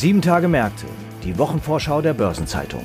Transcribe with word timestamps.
Sieben 0.00 0.22
Tage 0.22 0.46
Märkte, 0.46 0.86
die 1.24 1.36
Wochenvorschau 1.38 2.00
der 2.02 2.14
Börsenzeitung. 2.14 2.84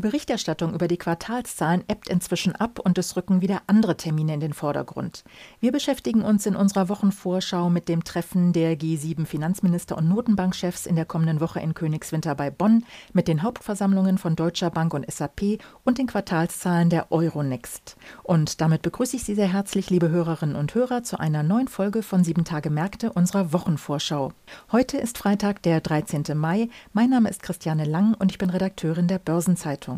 Berichterstattung 0.00 0.74
über 0.74 0.88
die 0.88 0.96
Quartalszahlen 0.96 1.84
ebbt 1.88 2.08
inzwischen 2.08 2.54
ab 2.54 2.78
und 2.78 2.98
es 2.98 3.16
rücken 3.16 3.40
wieder 3.40 3.62
andere 3.66 3.96
Termine 3.96 4.34
in 4.34 4.40
den 4.40 4.52
Vordergrund. 4.52 5.24
Wir 5.60 5.72
beschäftigen 5.72 6.22
uns 6.22 6.46
in 6.46 6.56
unserer 6.56 6.88
Wochenvorschau 6.88 7.70
mit 7.70 7.88
dem 7.88 8.04
Treffen 8.04 8.52
der 8.52 8.78
G7 8.78 9.26
Finanzminister 9.26 9.96
und 9.98 10.08
Notenbankchefs 10.08 10.86
in 10.86 10.96
der 10.96 11.04
kommenden 11.04 11.40
Woche 11.40 11.60
in 11.60 11.74
Königswinter 11.74 12.34
bei 12.34 12.50
Bonn, 12.50 12.84
mit 13.12 13.28
den 13.28 13.42
Hauptversammlungen 13.42 14.18
von 14.18 14.36
Deutscher 14.36 14.70
Bank 14.70 14.94
und 14.94 15.10
SAP 15.10 15.58
und 15.84 15.98
den 15.98 16.06
Quartalszahlen 16.06 16.88
der 16.88 17.12
Euronext. 17.12 17.96
Und 18.22 18.60
damit 18.60 18.82
begrüße 18.82 19.16
ich 19.16 19.24
Sie 19.24 19.34
sehr 19.34 19.52
herzlich, 19.52 19.90
liebe 19.90 20.08
Hörerinnen 20.08 20.56
und 20.56 20.74
Hörer, 20.74 21.02
zu 21.02 21.18
einer 21.18 21.42
neuen 21.42 21.68
Folge 21.68 22.02
von 22.02 22.24
Sieben 22.24 22.44
Tage 22.44 22.70
Märkte 22.70 23.12
unserer 23.12 23.52
Wochenvorschau. 23.52 24.32
Heute 24.72 24.96
ist 24.96 25.18
Freitag, 25.18 25.62
der 25.62 25.80
13. 25.80 26.24
Mai. 26.34 26.68
Mein 26.92 27.10
Name 27.10 27.28
ist 27.28 27.42
Christiane 27.42 27.84
Lang 27.84 28.14
und 28.14 28.30
ich 28.30 28.38
bin 28.38 28.50
Redakteurin 28.50 29.08
der 29.08 29.18
Börsenzeitung. 29.18 29.89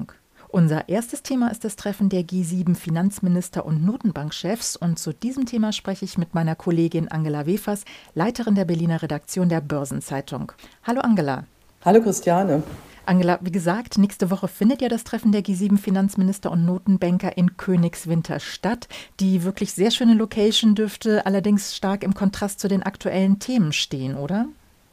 Unser 0.52 0.90
erstes 0.90 1.22
Thema 1.22 1.48
ist 1.50 1.64
das 1.64 1.76
Treffen 1.76 2.10
der 2.10 2.24
G7 2.24 2.74
Finanzminister 2.76 3.64
und 3.64 3.86
Notenbankchefs 3.86 4.76
und 4.76 4.98
zu 4.98 5.14
diesem 5.14 5.46
Thema 5.46 5.72
spreche 5.72 6.04
ich 6.04 6.18
mit 6.18 6.34
meiner 6.34 6.54
Kollegin 6.54 7.08
Angela 7.08 7.46
Wefers, 7.46 7.86
Leiterin 8.14 8.54
der 8.54 8.66
Berliner 8.66 9.00
Redaktion 9.00 9.48
der 9.48 9.62
Börsenzeitung. 9.62 10.52
Hallo 10.82 11.00
Angela. 11.00 11.44
Hallo 11.86 12.02
Christiane. 12.02 12.62
Angela, 13.06 13.38
wie 13.40 13.50
gesagt, 13.50 13.96
nächste 13.96 14.30
Woche 14.30 14.46
findet 14.46 14.82
ja 14.82 14.90
das 14.90 15.04
Treffen 15.04 15.32
der 15.32 15.40
G7 15.40 15.78
Finanzminister 15.78 16.50
und 16.50 16.66
Notenbanker 16.66 17.38
in 17.38 17.56
Königswinter 17.56 18.38
statt. 18.38 18.88
Die 19.20 19.44
wirklich 19.44 19.72
sehr 19.72 19.90
schöne 19.90 20.12
Location 20.12 20.74
dürfte 20.74 21.24
allerdings 21.24 21.74
stark 21.74 22.04
im 22.04 22.12
Kontrast 22.12 22.60
zu 22.60 22.68
den 22.68 22.82
aktuellen 22.82 23.38
Themen 23.38 23.72
stehen, 23.72 24.18
oder? 24.18 24.48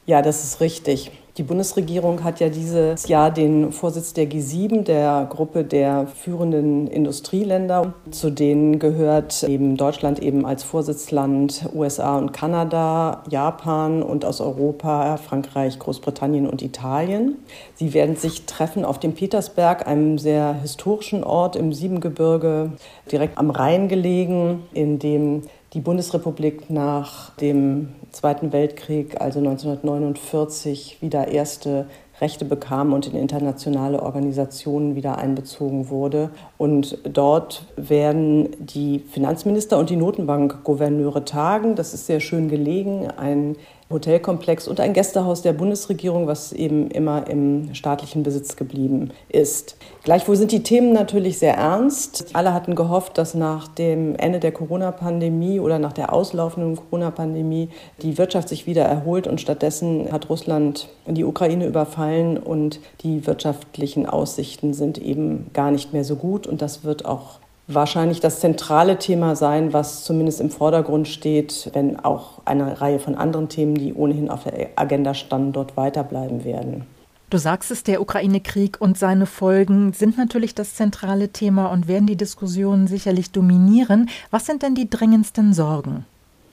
Ja, 0.06 0.22
das 0.22 0.42
ist 0.42 0.62
richtig. 0.62 1.12
Die 1.36 1.44
Bundesregierung 1.44 2.24
hat 2.24 2.40
ja 2.40 2.48
dieses 2.48 3.06
Jahr 3.06 3.30
den 3.30 3.70
Vorsitz 3.70 4.12
der 4.12 4.28
G7, 4.28 4.82
der 4.82 5.28
Gruppe 5.30 5.62
der 5.62 6.08
führenden 6.08 6.88
Industrieländer. 6.88 7.94
Zu 8.10 8.30
denen 8.30 8.80
gehört 8.80 9.44
eben 9.44 9.76
Deutschland 9.76 10.18
eben 10.18 10.44
als 10.44 10.64
Vorsitzland 10.64 11.66
USA 11.72 12.18
und 12.18 12.32
Kanada, 12.32 13.22
Japan 13.30 14.02
und 14.02 14.24
aus 14.24 14.40
Europa 14.40 15.18
Frankreich, 15.18 15.78
Großbritannien 15.78 16.48
und 16.48 16.62
Italien. 16.62 17.36
Sie 17.76 17.94
werden 17.94 18.16
sich 18.16 18.46
treffen 18.46 18.84
auf 18.84 18.98
dem 18.98 19.14
Petersberg, 19.14 19.86
einem 19.86 20.18
sehr 20.18 20.54
historischen 20.54 21.22
Ort 21.22 21.54
im 21.54 21.72
Siebengebirge, 21.72 22.72
direkt 23.10 23.38
am 23.38 23.50
Rhein 23.50 23.88
gelegen, 23.88 24.64
in 24.72 24.98
dem 24.98 25.42
die 25.72 25.80
Bundesrepublik 25.80 26.68
nach 26.68 27.30
dem 27.36 27.90
Zweiten 28.10 28.52
Weltkrieg, 28.52 29.20
also 29.20 29.38
1949, 29.38 30.98
wieder 31.00 31.28
erste 31.28 31.86
Rechte 32.20 32.44
bekam 32.44 32.92
und 32.92 33.06
in 33.06 33.16
internationale 33.16 34.02
Organisationen 34.02 34.94
wieder 34.94 35.16
einbezogen 35.16 35.88
wurde. 35.88 36.30
Und 36.58 36.98
dort 37.04 37.64
werden 37.76 38.48
die 38.58 38.98
Finanzminister 38.98 39.78
und 39.78 39.90
die 39.90 39.96
Notenbankgouverneure 39.96 41.24
tagen. 41.24 41.76
Das 41.76 41.94
ist 41.94 42.06
sehr 42.06 42.20
schön 42.20 42.48
gelegen. 42.48 43.08
Ein 43.16 43.56
Hotelkomplex 43.90 44.68
und 44.68 44.78
ein 44.78 44.92
Gästehaus 44.92 45.42
der 45.42 45.52
Bundesregierung, 45.52 46.26
was 46.26 46.52
eben 46.52 46.90
immer 46.90 47.28
im 47.28 47.74
staatlichen 47.74 48.22
Besitz 48.22 48.56
geblieben 48.56 49.10
ist. 49.28 49.76
Gleichwohl 50.04 50.36
sind 50.36 50.52
die 50.52 50.62
Themen 50.62 50.92
natürlich 50.92 51.38
sehr 51.38 51.54
ernst. 51.54 52.26
Alle 52.32 52.54
hatten 52.54 52.76
gehofft, 52.76 53.18
dass 53.18 53.34
nach 53.34 53.66
dem 53.68 54.14
Ende 54.16 54.38
der 54.38 54.52
Corona-Pandemie 54.52 55.58
oder 55.58 55.78
nach 55.78 55.92
der 55.92 56.12
auslaufenden 56.12 56.76
Corona-Pandemie 56.76 57.68
die 58.02 58.16
Wirtschaft 58.16 58.48
sich 58.48 58.66
wieder 58.66 58.84
erholt 58.84 59.26
und 59.26 59.40
stattdessen 59.40 60.12
hat 60.12 60.30
Russland 60.30 60.88
die 61.06 61.24
Ukraine 61.24 61.66
überfallen 61.66 62.38
und 62.38 62.80
die 63.02 63.26
wirtschaftlichen 63.26 64.06
Aussichten 64.06 64.72
sind 64.72 64.98
eben 64.98 65.50
gar 65.52 65.70
nicht 65.70 65.92
mehr 65.92 66.04
so 66.04 66.16
gut 66.16 66.46
und 66.46 66.62
das 66.62 66.84
wird 66.84 67.04
auch 67.04 67.40
wahrscheinlich 67.74 68.20
das 68.20 68.40
zentrale 68.40 68.98
Thema 68.98 69.36
sein, 69.36 69.72
was 69.72 70.04
zumindest 70.04 70.40
im 70.40 70.50
Vordergrund 70.50 71.08
steht, 71.08 71.70
wenn 71.72 71.98
auch 71.98 72.40
eine 72.44 72.80
Reihe 72.80 72.98
von 72.98 73.14
anderen 73.14 73.48
Themen, 73.48 73.74
die 73.74 73.94
ohnehin 73.94 74.28
auf 74.28 74.44
der 74.44 74.70
Agenda 74.76 75.14
standen, 75.14 75.52
dort 75.52 75.76
weiterbleiben 75.76 76.44
werden. 76.44 76.86
Du 77.30 77.38
sagst 77.38 77.70
es, 77.70 77.84
der 77.84 78.00
Ukraine-Krieg 78.00 78.80
und 78.80 78.98
seine 78.98 79.24
Folgen 79.24 79.92
sind 79.92 80.18
natürlich 80.18 80.54
das 80.56 80.74
zentrale 80.74 81.28
Thema 81.28 81.66
und 81.66 81.86
werden 81.86 82.08
die 82.08 82.16
Diskussionen 82.16 82.88
sicherlich 82.88 83.30
dominieren. 83.30 84.10
Was 84.32 84.46
sind 84.46 84.64
denn 84.64 84.74
die 84.74 84.90
dringendsten 84.90 85.52
Sorgen? 85.52 86.06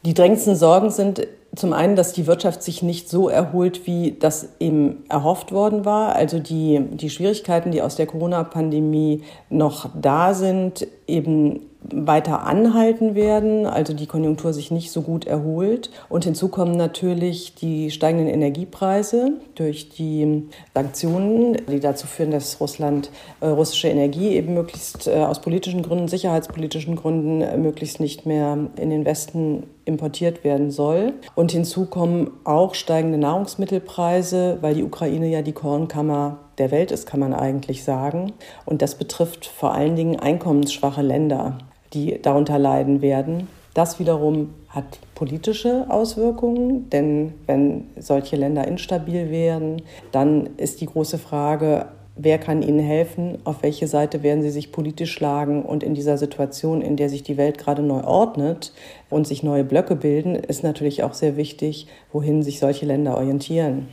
Die 0.07 0.13
drängendsten 0.13 0.55
Sorgen 0.55 0.89
sind 0.89 1.27
zum 1.53 1.73
einen, 1.73 1.97
dass 1.97 2.13
die 2.13 2.27
Wirtschaft 2.27 2.63
sich 2.63 2.81
nicht 2.81 3.09
so 3.09 3.27
erholt, 3.27 3.85
wie 3.87 4.15
das 4.17 4.47
eben 4.57 5.03
erhofft 5.09 5.51
worden 5.51 5.83
war. 5.83 6.15
Also 6.15 6.39
die, 6.39 6.79
die 6.93 7.09
Schwierigkeiten, 7.09 7.71
die 7.71 7.81
aus 7.81 7.97
der 7.97 8.07
Corona-Pandemie 8.07 9.23
noch 9.49 9.89
da 10.01 10.33
sind, 10.33 10.87
eben 11.07 11.59
weiter 11.83 12.43
anhalten 12.43 13.15
werden, 13.15 13.65
also 13.65 13.93
die 13.93 14.07
Konjunktur 14.07 14.53
sich 14.53 14.71
nicht 14.71 14.93
so 14.93 15.01
gut 15.01 15.27
erholt. 15.27 15.91
Und 16.07 16.23
hinzu 16.23 16.47
kommen 16.47 16.77
natürlich 16.77 17.55
die 17.55 17.91
steigenden 17.91 18.29
Energiepreise 18.29 19.33
durch 19.55 19.89
die 19.89 20.47
Sanktionen, 20.73 21.57
die 21.69 21.81
dazu 21.81 22.07
führen, 22.07 22.31
dass 22.31 22.61
Russland 22.61 23.09
äh, 23.41 23.47
russische 23.47 23.89
Energie 23.89 24.29
eben 24.29 24.53
möglichst 24.53 25.07
äh, 25.07 25.15
aus 25.15 25.41
politischen 25.41 25.81
Gründen, 25.81 26.07
sicherheitspolitischen 26.07 26.95
Gründen 26.95 27.41
äh, 27.41 27.57
möglichst 27.57 27.99
nicht 27.99 28.25
mehr 28.25 28.57
in 28.77 28.89
den 28.89 29.03
Westen 29.03 29.63
importiert 29.87 30.43
werden 30.43 30.71
soll. 30.71 31.13
Und 31.35 31.51
hinzu 31.51 31.85
kommen 31.85 32.31
auch 32.43 32.75
steigende 32.75 33.17
Nahrungsmittelpreise, 33.17 34.57
weil 34.61 34.75
die 34.75 34.83
Ukraine 34.83 35.27
ja 35.27 35.41
die 35.41 35.53
Kornkammer 35.53 36.39
der 36.57 36.71
Welt 36.71 36.91
ist, 36.91 37.07
kann 37.07 37.19
man 37.19 37.33
eigentlich 37.33 37.83
sagen. 37.83 38.33
Und 38.65 38.81
das 38.81 38.95
betrifft 38.95 39.45
vor 39.45 39.73
allen 39.73 39.95
Dingen 39.95 40.19
einkommensschwache 40.19 41.01
Länder, 41.01 41.57
die 41.93 42.21
darunter 42.21 42.59
leiden 42.59 43.01
werden. 43.01 43.47
Das 43.73 43.99
wiederum 43.99 44.55
hat 44.69 44.99
politische 45.13 45.85
Auswirkungen, 45.89 46.89
denn 46.89 47.33
wenn 47.45 47.87
solche 47.99 48.35
Länder 48.35 48.67
instabil 48.67 49.29
werden, 49.29 49.83
dann 50.11 50.49
ist 50.57 50.81
die 50.81 50.87
große 50.87 51.19
Frage, 51.19 51.85
wer 52.17 52.37
kann 52.37 52.61
ihnen 52.61 52.79
helfen, 52.79 53.37
auf 53.43 53.63
welche 53.63 53.87
Seite 53.87 54.23
werden 54.23 54.41
sie 54.41 54.49
sich 54.49 54.71
politisch 54.71 55.13
schlagen. 55.13 55.63
Und 55.63 55.83
in 55.83 55.93
dieser 55.93 56.17
Situation, 56.17 56.81
in 56.81 56.97
der 56.97 57.09
sich 57.09 57.23
die 57.23 57.37
Welt 57.37 57.57
gerade 57.57 57.81
neu 57.81 58.03
ordnet 58.03 58.73
und 59.09 59.27
sich 59.27 59.43
neue 59.43 59.63
Blöcke 59.63 59.95
bilden, 59.95 60.35
ist 60.35 60.63
natürlich 60.63 61.03
auch 61.03 61.13
sehr 61.13 61.37
wichtig, 61.37 61.87
wohin 62.11 62.43
sich 62.43 62.59
solche 62.59 62.85
Länder 62.85 63.17
orientieren. 63.17 63.87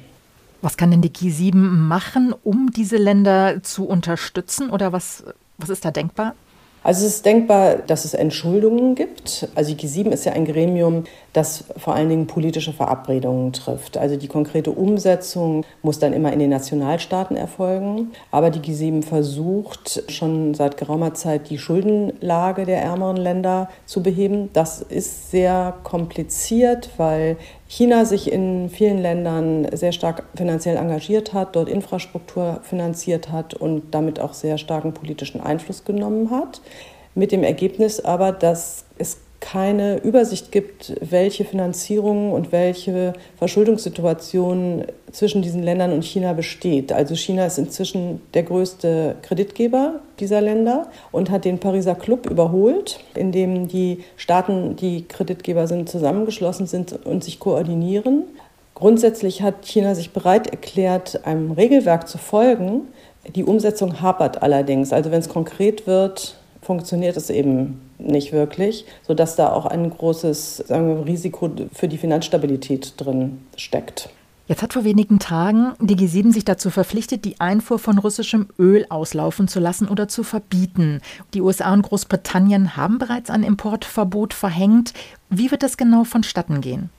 Was 0.62 0.76
kann 0.76 0.90
denn 0.90 1.02
die 1.02 1.10
G7 1.10 1.54
machen, 1.54 2.34
um 2.42 2.70
diese 2.70 2.96
Länder 2.96 3.62
zu 3.62 3.86
unterstützen 3.86 4.70
oder 4.70 4.92
was, 4.92 5.24
was 5.58 5.68
ist 5.68 5.84
da 5.84 5.90
denkbar? 5.90 6.34
Also 6.84 7.06
es 7.06 7.14
ist 7.14 7.26
denkbar, 7.26 7.76
dass 7.76 8.04
es 8.04 8.12
Entschuldungen 8.12 8.94
gibt. 8.94 9.48
Also 9.54 9.74
die 9.74 9.88
G7 9.88 10.10
ist 10.10 10.26
ja 10.26 10.32
ein 10.32 10.44
Gremium, 10.44 11.04
das 11.32 11.64
vor 11.78 11.94
allen 11.94 12.10
Dingen 12.10 12.26
politische 12.26 12.74
Verabredungen 12.74 13.54
trifft. 13.54 13.96
Also 13.96 14.16
die 14.16 14.28
konkrete 14.28 14.70
Umsetzung 14.70 15.64
muss 15.82 15.98
dann 15.98 16.12
immer 16.12 16.30
in 16.30 16.40
den 16.40 16.50
Nationalstaaten 16.50 17.38
erfolgen. 17.38 18.12
Aber 18.30 18.50
die 18.50 18.60
G7 18.60 19.02
versucht 19.02 20.02
schon 20.12 20.52
seit 20.52 20.76
geraumer 20.76 21.14
Zeit 21.14 21.48
die 21.48 21.58
Schuldenlage 21.58 22.66
der 22.66 22.82
ärmeren 22.82 23.16
Länder 23.16 23.70
zu 23.86 24.02
beheben. 24.02 24.50
Das 24.52 24.82
ist 24.82 25.30
sehr 25.30 25.74
kompliziert, 25.84 26.90
weil 26.98 27.38
China 27.76 28.04
sich 28.04 28.30
in 28.30 28.70
vielen 28.70 29.02
Ländern 29.02 29.66
sehr 29.72 29.90
stark 29.90 30.22
finanziell 30.36 30.76
engagiert 30.76 31.32
hat, 31.32 31.56
dort 31.56 31.68
Infrastruktur 31.68 32.60
finanziert 32.62 33.32
hat 33.32 33.54
und 33.54 33.90
damit 33.90 34.20
auch 34.20 34.32
sehr 34.32 34.58
starken 34.58 34.94
politischen 34.94 35.40
Einfluss 35.40 35.84
genommen 35.84 36.30
hat. 36.30 36.60
Mit 37.16 37.32
dem 37.32 37.42
Ergebnis 37.42 37.98
aber, 37.98 38.30
dass 38.30 38.84
es 38.96 39.18
keine 39.44 39.98
Übersicht 39.98 40.52
gibt, 40.52 40.94
welche 41.02 41.44
Finanzierung 41.44 42.32
und 42.32 42.50
welche 42.50 43.12
Verschuldungssituation 43.36 44.86
zwischen 45.12 45.42
diesen 45.42 45.62
Ländern 45.62 45.92
und 45.92 46.02
China 46.02 46.32
besteht. 46.32 46.94
Also 46.94 47.14
China 47.14 47.44
ist 47.44 47.58
inzwischen 47.58 48.22
der 48.32 48.44
größte 48.44 49.16
Kreditgeber 49.20 50.00
dieser 50.18 50.40
Länder 50.40 50.88
und 51.12 51.28
hat 51.28 51.44
den 51.44 51.58
Pariser 51.58 51.94
Club 51.94 52.24
überholt, 52.30 53.00
in 53.14 53.32
dem 53.32 53.68
die 53.68 54.02
Staaten, 54.16 54.76
die 54.76 55.06
Kreditgeber 55.06 55.66
sind, 55.66 55.90
zusammengeschlossen 55.90 56.66
sind 56.66 57.04
und 57.04 57.22
sich 57.22 57.38
koordinieren. 57.38 58.24
Grundsätzlich 58.74 59.42
hat 59.42 59.66
China 59.66 59.94
sich 59.94 60.12
bereit 60.12 60.46
erklärt, 60.46 61.26
einem 61.26 61.52
Regelwerk 61.52 62.08
zu 62.08 62.16
folgen. 62.16 62.88
Die 63.36 63.44
Umsetzung 63.44 64.00
hapert 64.00 64.42
allerdings. 64.42 64.90
Also 64.94 65.10
wenn 65.10 65.20
es 65.20 65.28
konkret 65.28 65.86
wird, 65.86 66.38
funktioniert 66.64 67.16
es 67.16 67.30
eben 67.30 67.80
nicht 67.98 68.32
wirklich, 68.32 68.84
sodass 69.06 69.36
da 69.36 69.52
auch 69.52 69.66
ein 69.66 69.90
großes 69.90 70.64
wir, 70.68 71.04
Risiko 71.04 71.50
für 71.72 71.88
die 71.88 71.98
Finanzstabilität 71.98 72.94
drin 72.96 73.38
steckt. 73.56 74.08
Jetzt 74.46 74.60
hat 74.62 74.74
vor 74.74 74.84
wenigen 74.84 75.18
Tagen 75.18 75.72
die 75.80 75.96
G7 75.96 76.30
sich 76.30 76.44
dazu 76.44 76.68
verpflichtet, 76.68 77.24
die 77.24 77.40
Einfuhr 77.40 77.78
von 77.78 77.96
russischem 77.96 78.48
Öl 78.58 78.84
auslaufen 78.90 79.48
zu 79.48 79.58
lassen 79.58 79.88
oder 79.88 80.06
zu 80.06 80.22
verbieten. 80.22 81.00
Die 81.32 81.40
USA 81.40 81.72
und 81.72 81.80
Großbritannien 81.80 82.76
haben 82.76 82.98
bereits 82.98 83.30
ein 83.30 83.42
Importverbot 83.42 84.34
verhängt. 84.34 84.92
Wie 85.30 85.50
wird 85.50 85.62
das 85.62 85.78
genau 85.78 86.04
vonstatten 86.04 86.60
gehen? 86.60 86.90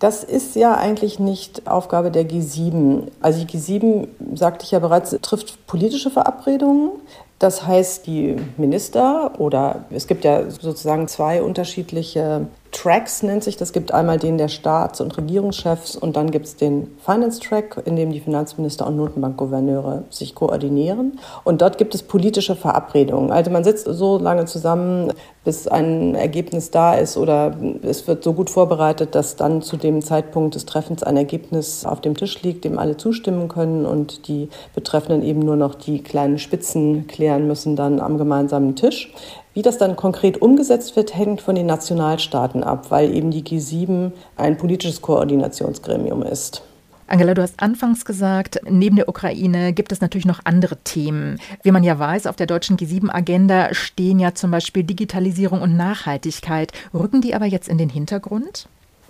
Das 0.00 0.22
ist 0.22 0.56
ja 0.56 0.76
eigentlich 0.76 1.18
nicht 1.18 1.68
Aufgabe 1.68 2.10
der 2.10 2.28
G7. 2.28 3.08
Also 3.20 3.44
die 3.44 3.58
G7, 3.58 4.08
sagte 4.34 4.64
ich 4.64 4.72
ja 4.72 4.78
bereits, 4.80 5.16
trifft 5.22 5.66
politische 5.66 6.10
Verabredungen. 6.10 6.90
Das 7.38 7.66
heißt, 7.66 8.06
die 8.06 8.36
Minister 8.56 9.32
oder 9.38 9.84
es 9.90 10.06
gibt 10.06 10.24
ja 10.24 10.50
sozusagen 10.50 11.06
zwei 11.06 11.42
unterschiedliche 11.42 12.48
Tracks 12.72 13.22
nennt 13.22 13.44
sich 13.44 13.56
das. 13.56 13.68
Es 13.68 13.72
gibt 13.72 13.92
einmal 13.92 14.18
den 14.18 14.38
der 14.38 14.48
Staats- 14.48 15.00
und 15.00 15.16
Regierungschefs 15.16 15.94
und 15.96 16.16
dann 16.16 16.30
gibt 16.30 16.46
es 16.46 16.56
den 16.56 16.96
Finance 17.04 17.40
Track, 17.40 17.82
in 17.84 17.96
dem 17.96 18.12
die 18.12 18.20
Finanzminister 18.20 18.86
und 18.86 18.96
Notenbankgouverneure 18.96 20.04
sich 20.10 20.34
koordinieren. 20.34 21.18
Und 21.44 21.60
dort 21.60 21.76
gibt 21.76 21.94
es 21.94 22.02
politische 22.02 22.56
Verabredungen. 22.56 23.30
Also 23.30 23.50
man 23.50 23.64
sitzt 23.64 23.86
so 23.86 24.18
lange 24.18 24.46
zusammen, 24.46 25.12
bis 25.44 25.66
ein 25.66 26.14
Ergebnis 26.14 26.70
da 26.70 26.94
ist 26.94 27.16
oder 27.16 27.56
es 27.82 28.06
wird 28.06 28.22
so 28.22 28.34
gut 28.34 28.50
vorbereitet, 28.50 29.14
dass 29.14 29.36
dann 29.36 29.62
zu 29.62 29.76
dem 29.76 30.02
Zeitpunkt 30.02 30.54
des 30.54 30.66
Treffens 30.66 31.02
ein 31.02 31.16
Ergebnis 31.16 31.86
auf 31.86 32.00
dem 32.00 32.16
Tisch 32.16 32.42
liegt, 32.42 32.64
dem 32.64 32.78
alle 32.78 32.96
zustimmen 32.96 33.48
können 33.48 33.86
und 33.86 34.28
die 34.28 34.48
Betreffenden 34.74 35.22
eben 35.22 35.40
nur 35.40 35.56
noch 35.56 35.74
die 35.74 36.02
kleinen 36.02 36.38
Spitzen 36.38 37.06
klären 37.06 37.46
müssen 37.46 37.76
dann 37.76 38.00
am 38.00 38.18
gemeinsamen 38.18 38.76
Tisch. 38.76 39.12
Wie 39.58 39.62
das 39.62 39.76
dann 39.76 39.96
konkret 39.96 40.40
umgesetzt 40.40 40.94
wird, 40.94 41.16
hängt 41.16 41.40
von 41.40 41.56
den 41.56 41.66
Nationalstaaten 41.66 42.62
ab, 42.62 42.92
weil 42.92 43.12
eben 43.12 43.32
die 43.32 43.42
G7 43.42 44.12
ein 44.36 44.56
politisches 44.56 45.02
Koordinationsgremium 45.02 46.22
ist. 46.22 46.62
Angela, 47.08 47.34
du 47.34 47.42
hast 47.42 47.60
anfangs 47.60 48.04
gesagt, 48.04 48.60
neben 48.70 48.94
der 48.94 49.08
Ukraine 49.08 49.72
gibt 49.72 49.90
es 49.90 50.00
natürlich 50.00 50.26
noch 50.26 50.42
andere 50.44 50.76
Themen. 50.76 51.40
Wie 51.64 51.72
man 51.72 51.82
ja 51.82 51.98
weiß, 51.98 52.28
auf 52.28 52.36
der 52.36 52.46
deutschen 52.46 52.76
G7-Agenda 52.76 53.74
stehen 53.74 54.20
ja 54.20 54.32
zum 54.32 54.52
Beispiel 54.52 54.84
Digitalisierung 54.84 55.60
und 55.60 55.76
Nachhaltigkeit. 55.76 56.70
Rücken 56.94 57.20
die 57.20 57.34
aber 57.34 57.46
jetzt 57.46 57.68
in 57.68 57.78
den 57.78 57.88
Hintergrund? 57.88 58.68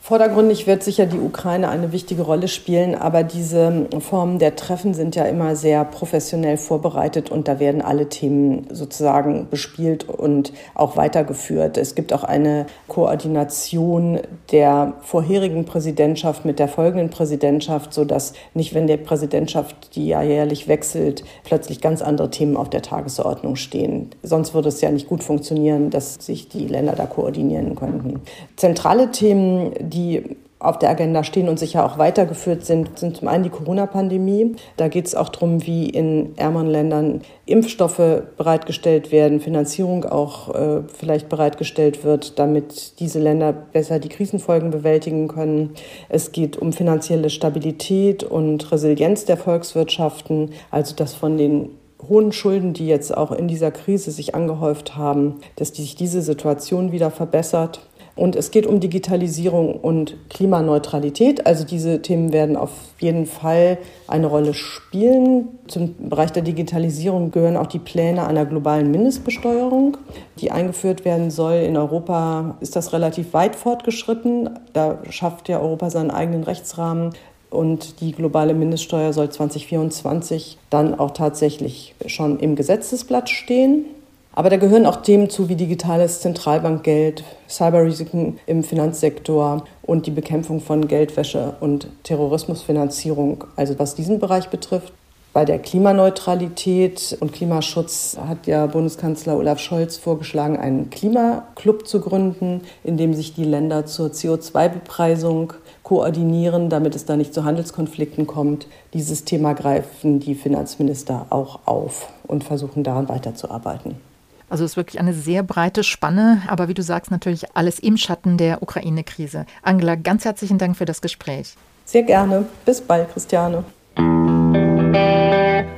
Vordergründig 0.08 0.66
wird 0.66 0.82
sicher 0.82 1.04
die 1.04 1.18
Ukraine 1.18 1.68
eine 1.68 1.92
wichtige 1.92 2.22
Rolle 2.22 2.48
spielen, 2.48 2.94
aber 2.94 3.24
diese 3.24 3.88
Formen 4.00 4.38
der 4.38 4.56
Treffen 4.56 4.94
sind 4.94 5.14
ja 5.16 5.24
immer 5.26 5.54
sehr 5.54 5.84
professionell 5.84 6.56
vorbereitet 6.56 7.30
und 7.30 7.46
da 7.46 7.60
werden 7.60 7.82
alle 7.82 8.08
Themen 8.08 8.66
sozusagen 8.70 9.48
bespielt 9.50 10.08
und 10.08 10.54
auch 10.74 10.96
weitergeführt. 10.96 11.76
Es 11.76 11.94
gibt 11.94 12.14
auch 12.14 12.24
eine 12.24 12.64
Koordination 12.86 14.20
der 14.50 14.94
vorherigen 15.02 15.66
Präsidentschaft 15.66 16.46
mit 16.46 16.58
der 16.58 16.68
folgenden 16.68 17.10
Präsidentschaft, 17.10 17.92
sodass 17.92 18.32
nicht, 18.54 18.72
wenn 18.72 18.86
der 18.86 18.96
Präsidentschaft, 18.96 19.94
die 19.94 20.08
ja 20.08 20.22
jährlich 20.22 20.68
wechselt, 20.68 21.22
plötzlich 21.44 21.82
ganz 21.82 22.00
andere 22.00 22.30
Themen 22.30 22.56
auf 22.56 22.70
der 22.70 22.80
Tagesordnung 22.80 23.56
stehen. 23.56 24.08
Sonst 24.22 24.54
würde 24.54 24.70
es 24.70 24.80
ja 24.80 24.90
nicht 24.90 25.06
gut 25.06 25.22
funktionieren, 25.22 25.90
dass 25.90 26.14
sich 26.14 26.48
die 26.48 26.66
Länder 26.66 26.94
da 26.94 27.04
koordinieren 27.04 27.74
könnten. 27.74 28.22
Zentrale 28.56 29.10
Themen, 29.10 29.74
die 29.80 29.97
die 29.98 30.36
auf 30.60 30.78
der 30.78 30.90
Agenda 30.90 31.22
stehen 31.22 31.48
und 31.48 31.58
sicher 31.58 31.84
auch 31.84 31.98
weitergeführt 31.98 32.64
sind, 32.64 32.98
sind 32.98 33.16
zum 33.16 33.28
einen 33.28 33.44
die 33.44 33.50
Corona-Pandemie. 33.50 34.56
Da 34.76 34.88
geht 34.88 35.06
es 35.06 35.14
auch 35.14 35.28
darum, 35.28 35.64
wie 35.64 35.88
in 35.88 36.36
ärmeren 36.36 36.66
Ländern 36.66 37.20
Impfstoffe 37.46 38.22
bereitgestellt 38.36 39.12
werden, 39.12 39.40
Finanzierung 39.40 40.04
auch 40.04 40.54
äh, 40.54 40.82
vielleicht 40.92 41.28
bereitgestellt 41.28 42.02
wird, 42.02 42.40
damit 42.40 42.98
diese 42.98 43.20
Länder 43.20 43.52
besser 43.52 44.00
die 44.00 44.08
Krisenfolgen 44.08 44.70
bewältigen 44.70 45.28
können. 45.28 45.74
Es 46.08 46.32
geht 46.32 46.56
um 46.56 46.72
finanzielle 46.72 47.30
Stabilität 47.30 48.24
und 48.24 48.72
Resilienz 48.72 49.26
der 49.26 49.36
Volkswirtschaften, 49.36 50.50
also 50.72 50.96
dass 50.96 51.14
von 51.14 51.36
den 51.36 51.70
hohen 52.06 52.32
Schulden, 52.32 52.72
die 52.72 52.86
jetzt 52.86 53.16
auch 53.16 53.32
in 53.32 53.48
dieser 53.48 53.70
Krise 53.70 54.10
sich 54.10 54.34
angehäuft 54.34 54.96
haben, 54.96 55.36
dass 55.56 55.68
sich 55.68 55.96
diese 55.96 56.22
Situation 56.22 56.92
wieder 56.92 57.10
verbessert. 57.10 57.80
Und 58.18 58.34
es 58.34 58.50
geht 58.50 58.66
um 58.66 58.80
Digitalisierung 58.80 59.76
und 59.76 60.16
Klimaneutralität. 60.28 61.46
Also 61.46 61.64
diese 61.64 62.02
Themen 62.02 62.32
werden 62.32 62.56
auf 62.56 62.72
jeden 62.98 63.26
Fall 63.26 63.78
eine 64.08 64.26
Rolle 64.26 64.54
spielen. 64.54 65.46
Zum 65.68 65.94
Bereich 66.08 66.32
der 66.32 66.42
Digitalisierung 66.42 67.30
gehören 67.30 67.56
auch 67.56 67.68
die 67.68 67.78
Pläne 67.78 68.26
einer 68.26 68.44
globalen 68.44 68.90
Mindestbesteuerung, 68.90 69.98
die 70.40 70.50
eingeführt 70.50 71.04
werden 71.04 71.30
soll. 71.30 71.58
In 71.58 71.76
Europa 71.76 72.56
ist 72.58 72.74
das 72.74 72.92
relativ 72.92 73.34
weit 73.34 73.54
fortgeschritten. 73.54 74.50
Da 74.72 74.98
schafft 75.10 75.48
ja 75.48 75.60
Europa 75.60 75.88
seinen 75.88 76.10
eigenen 76.10 76.42
Rechtsrahmen. 76.42 77.10
Und 77.50 78.00
die 78.00 78.10
globale 78.10 78.52
Mindeststeuer 78.52 79.12
soll 79.12 79.30
2024 79.30 80.58
dann 80.70 80.98
auch 80.98 81.12
tatsächlich 81.12 81.94
schon 82.06 82.40
im 82.40 82.56
Gesetzesblatt 82.56 83.30
stehen. 83.30 83.84
Aber 84.32 84.50
da 84.50 84.56
gehören 84.56 84.86
auch 84.86 85.02
Themen 85.02 85.30
zu 85.30 85.48
wie 85.48 85.56
digitales 85.56 86.20
Zentralbankgeld, 86.20 87.24
Cyberrisiken 87.48 88.38
im 88.46 88.62
Finanzsektor 88.62 89.64
und 89.82 90.06
die 90.06 90.12
Bekämpfung 90.12 90.60
von 90.60 90.86
Geldwäsche 90.86 91.56
und 91.60 91.88
Terrorismusfinanzierung. 92.04 93.44
Also 93.56 93.78
was 93.78 93.94
diesen 93.94 94.20
Bereich 94.20 94.48
betrifft. 94.48 94.92
Bei 95.32 95.44
der 95.44 95.58
Klimaneutralität 95.58 97.16
und 97.20 97.32
Klimaschutz 97.32 98.16
hat 98.26 98.46
ja 98.46 98.66
Bundeskanzler 98.66 99.36
Olaf 99.36 99.58
Scholz 99.60 99.96
vorgeschlagen, 99.96 100.56
einen 100.56 100.90
Klimaclub 100.90 101.86
zu 101.86 102.00
gründen, 102.00 102.62
in 102.82 102.96
dem 102.96 103.14
sich 103.14 103.34
die 103.34 103.44
Länder 103.44 103.86
zur 103.86 104.08
CO2-Bepreisung 104.08 105.52
koordinieren, 105.82 106.70
damit 106.70 106.96
es 106.96 107.04
da 107.04 107.16
nicht 107.16 107.34
zu 107.34 107.44
Handelskonflikten 107.44 108.26
kommt. 108.26 108.66
Dieses 108.94 109.24
Thema 109.24 109.52
greifen 109.52 110.18
die 110.18 110.34
Finanzminister 110.34 111.26
auch 111.30 111.60
auf 111.66 112.08
und 112.26 112.42
versuchen 112.42 112.82
daran 112.82 113.08
weiterzuarbeiten. 113.08 114.07
Also 114.50 114.64
es 114.64 114.72
ist 114.72 114.76
wirklich 114.76 114.98
eine 114.98 115.12
sehr 115.12 115.42
breite 115.42 115.84
Spanne, 115.84 116.42
aber 116.46 116.68
wie 116.68 116.74
du 116.74 116.82
sagst, 116.82 117.10
natürlich 117.10 117.54
alles 117.54 117.78
im 117.78 117.98
Schatten 117.98 118.38
der 118.38 118.62
Ukraine-Krise. 118.62 119.44
Angela, 119.62 119.94
ganz 119.94 120.24
herzlichen 120.24 120.56
Dank 120.56 120.76
für 120.76 120.86
das 120.86 121.02
Gespräch. 121.02 121.54
Sehr 121.84 122.02
gerne. 122.02 122.46
Bis 122.64 122.80
bald, 122.80 123.12
Christiane. 123.12 123.64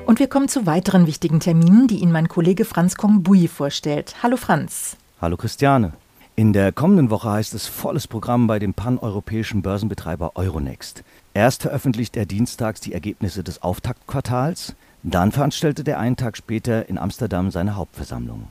Und 0.07 0.19
wir 0.19 0.29
kommen 0.29 0.49
zu 0.49 0.67
weiteren 0.67 1.07
wichtigen 1.07 1.41
Terminen, 1.41 1.89
die 1.89 1.99
Ihnen 1.99 2.13
mein 2.13 2.29
Kollege 2.29 2.65
Franz 2.65 2.97
Kongbui 2.97 3.49
vorstellt. 3.49 4.15
Hallo 4.23 4.37
Franz. 4.37 4.97
Hallo 5.21 5.37
Christiane. 5.37 5.93
In 6.37 6.53
der 6.53 6.71
kommenden 6.73 7.11
Woche 7.11 7.31
heißt 7.31 7.55
es 7.55 7.67
volles 7.67 8.07
Programm 8.07 8.47
bei 8.47 8.61
dem 8.61 8.73
paneuropäischen 8.73 9.63
Börsenbetreiber 9.63 10.33
Euronext. 10.37 11.03
Erst 11.35 11.63
veröffentlicht 11.63 12.17
er 12.17 12.25
dienstags 12.25 12.81
die 12.81 12.93
Ergebnisse 12.93 13.43
des 13.43 13.63
Auftaktquartals, 13.63 14.77
dann 15.03 15.33
veranstaltet 15.33 15.89
er 15.89 15.99
einen 15.99 16.17
Tag 16.17 16.37
später 16.37 16.89
in 16.89 16.99
Amsterdam 16.99 17.51
seine 17.51 17.77
Hauptversammlung. 17.77 18.49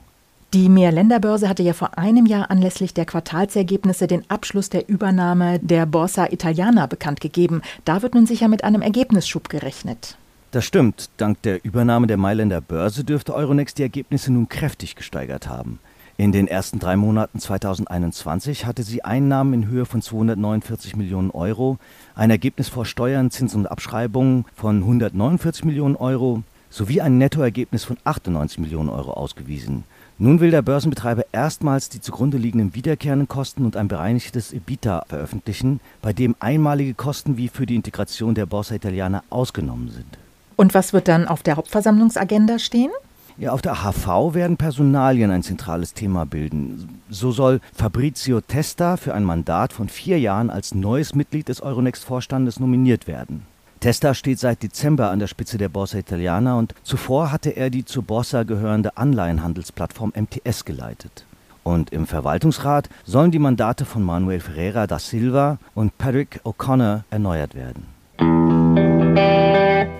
Die 0.52 0.68
Mehrländerbörse 0.68 1.48
hatte 1.48 1.62
ja 1.62 1.74
vor 1.74 1.96
einem 1.96 2.26
Jahr 2.26 2.50
anlässlich 2.50 2.92
der 2.92 3.04
Quartalsergebnisse 3.04 4.08
den 4.08 4.28
Abschluss 4.28 4.68
der 4.68 4.88
Übernahme 4.88 5.60
der 5.60 5.86
Borsa 5.86 6.26
Italiana 6.26 6.86
bekannt 6.86 7.20
gegeben. 7.20 7.62
Da 7.84 8.02
wird 8.02 8.16
nun 8.16 8.26
sicher 8.26 8.48
mit 8.48 8.64
einem 8.64 8.82
Ergebnisschub 8.82 9.48
gerechnet. 9.48 10.16
Das 10.50 10.64
stimmt. 10.64 11.08
Dank 11.18 11.40
der 11.42 11.64
Übernahme 11.64 12.08
der 12.08 12.16
Mailänder 12.16 12.60
Börse 12.60 13.04
dürfte 13.04 13.32
Euronext 13.32 13.78
die 13.78 13.82
Ergebnisse 13.82 14.32
nun 14.32 14.48
kräftig 14.48 14.96
gesteigert 14.96 15.48
haben. 15.48 15.78
In 16.16 16.32
den 16.32 16.48
ersten 16.48 16.80
drei 16.80 16.96
Monaten 16.96 17.38
2021 17.38 18.66
hatte 18.66 18.82
sie 18.82 19.04
Einnahmen 19.04 19.54
in 19.54 19.68
Höhe 19.68 19.86
von 19.86 20.02
249 20.02 20.96
Millionen 20.96 21.30
Euro, 21.30 21.78
ein 22.16 22.30
Ergebnis 22.30 22.68
vor 22.68 22.86
Steuern, 22.86 23.30
Zinsen 23.30 23.60
und 23.60 23.66
Abschreibungen 23.68 24.46
von 24.56 24.78
149 24.78 25.64
Millionen 25.64 25.94
Euro 25.94 26.42
sowie 26.70 27.00
ein 27.00 27.18
Nettoergebnis 27.18 27.84
von 27.84 27.98
98 28.02 28.58
Millionen 28.58 28.88
Euro 28.88 29.12
ausgewiesen. 29.12 29.84
Nun 30.22 30.40
will 30.40 30.50
der 30.50 30.60
Börsenbetreiber 30.60 31.24
erstmals 31.32 31.88
die 31.88 32.02
zugrunde 32.02 32.36
liegenden 32.36 32.74
wiederkehrenden 32.74 33.26
Kosten 33.26 33.64
und 33.64 33.74
ein 33.74 33.88
bereinigtes 33.88 34.52
EBITDA 34.52 35.06
veröffentlichen, 35.08 35.80
bei 36.02 36.12
dem 36.12 36.36
einmalige 36.40 36.92
Kosten 36.92 37.38
wie 37.38 37.48
für 37.48 37.64
die 37.64 37.74
Integration 37.74 38.34
der 38.34 38.44
Borsa 38.44 38.74
Italiana 38.74 39.22
ausgenommen 39.30 39.88
sind. 39.88 40.18
Und 40.56 40.74
was 40.74 40.92
wird 40.92 41.08
dann 41.08 41.26
auf 41.26 41.42
der 41.42 41.56
Hauptversammlungsagenda 41.56 42.58
stehen? 42.58 42.90
Ja, 43.38 43.52
auf 43.52 43.62
der 43.62 43.82
HV 43.82 44.34
werden 44.34 44.58
Personalien 44.58 45.30
ein 45.30 45.42
zentrales 45.42 45.94
Thema 45.94 46.26
bilden. 46.26 47.00
So 47.08 47.32
soll 47.32 47.62
Fabrizio 47.72 48.42
Testa 48.42 48.98
für 48.98 49.14
ein 49.14 49.24
Mandat 49.24 49.72
von 49.72 49.88
vier 49.88 50.20
Jahren 50.20 50.50
als 50.50 50.74
neues 50.74 51.14
Mitglied 51.14 51.48
des 51.48 51.62
Euronext-Vorstandes 51.62 52.60
nominiert 52.60 53.06
werden. 53.06 53.46
Testa 53.80 54.12
steht 54.12 54.38
seit 54.38 54.62
Dezember 54.62 55.10
an 55.10 55.20
der 55.20 55.26
Spitze 55.26 55.56
der 55.56 55.70
Borsa 55.70 55.96
Italiana 55.96 56.58
und 56.58 56.74
zuvor 56.82 57.32
hatte 57.32 57.48
er 57.56 57.70
die 57.70 57.86
zur 57.86 58.02
Borsa 58.02 58.42
gehörende 58.42 58.98
Anleihenhandelsplattform 58.98 60.12
MTS 60.14 60.66
geleitet. 60.66 61.24
Und 61.62 61.90
im 61.90 62.06
Verwaltungsrat 62.06 62.90
sollen 63.06 63.30
die 63.30 63.38
Mandate 63.38 63.86
von 63.86 64.02
Manuel 64.02 64.40
Ferreira 64.40 64.86
da 64.86 64.98
Silva 64.98 65.56
und 65.74 65.96
Patrick 65.96 66.40
O'Connor 66.44 67.04
erneuert 67.08 67.54
werden. 67.54 67.86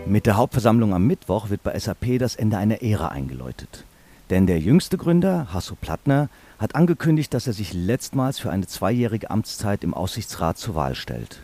Mit 0.07 0.27
der 0.27 0.37
Hauptversammlung 0.37 0.93
am 0.93 1.07
Mittwoch 1.07 1.49
wird 1.49 1.63
bei 1.63 1.79
SAP 1.79 2.19
das 2.19 2.37
Ende 2.37 2.59
einer 2.59 2.83
Ära 2.83 3.09
eingeläutet. 3.09 3.85
Denn 4.29 4.47
der 4.47 4.59
jüngste 4.59 4.99
Gründer, 4.99 5.55
Hasso 5.55 5.75
Plattner, 5.75 6.29
hat 6.59 6.75
angekündigt, 6.75 7.33
dass 7.33 7.47
er 7.47 7.55
sich 7.55 7.73
letztmals 7.73 8.39
für 8.39 8.51
eine 8.51 8.67
zweijährige 8.67 9.31
Amtszeit 9.31 9.83
im 9.85 9.95
Aussichtsrat 9.95 10.59
zur 10.59 10.75
Wahl 10.75 10.95
stellt. 10.95 11.41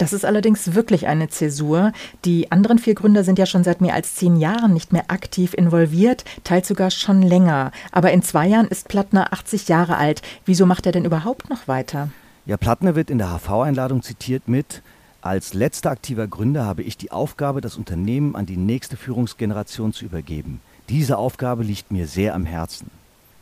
Das 0.00 0.14
ist 0.14 0.24
allerdings 0.24 0.74
wirklich 0.74 1.08
eine 1.08 1.28
Zäsur. 1.28 1.92
Die 2.24 2.50
anderen 2.50 2.78
vier 2.78 2.94
Gründer 2.94 3.22
sind 3.22 3.38
ja 3.38 3.44
schon 3.44 3.64
seit 3.64 3.82
mehr 3.82 3.92
als 3.92 4.14
zehn 4.14 4.36
Jahren 4.36 4.72
nicht 4.72 4.94
mehr 4.94 5.04
aktiv 5.08 5.52
involviert, 5.52 6.24
teils 6.42 6.68
sogar 6.68 6.90
schon 6.90 7.20
länger. 7.20 7.70
Aber 7.92 8.10
in 8.10 8.22
zwei 8.22 8.46
Jahren 8.46 8.68
ist 8.68 8.88
Plattner 8.88 9.30
80 9.34 9.68
Jahre 9.68 9.98
alt. 9.98 10.22
Wieso 10.46 10.64
macht 10.64 10.86
er 10.86 10.92
denn 10.92 11.04
überhaupt 11.04 11.50
noch 11.50 11.68
weiter? 11.68 12.08
Ja, 12.46 12.56
Plattner 12.56 12.94
wird 12.94 13.10
in 13.10 13.18
der 13.18 13.28
HV-Einladung 13.28 14.02
zitiert 14.02 14.48
mit 14.48 14.80
als 15.22 15.52
letzter 15.52 15.90
aktiver 15.90 16.26
Gründer 16.26 16.64
habe 16.64 16.82
ich 16.82 16.96
die 16.96 17.12
Aufgabe, 17.12 17.60
das 17.60 17.76
Unternehmen 17.76 18.34
an 18.36 18.46
die 18.46 18.56
nächste 18.56 18.96
Führungsgeneration 18.96 19.92
zu 19.92 20.06
übergeben. 20.06 20.62
Diese 20.88 21.18
Aufgabe 21.18 21.62
liegt 21.62 21.92
mir 21.92 22.06
sehr 22.06 22.34
am 22.34 22.46
Herzen. 22.46 22.90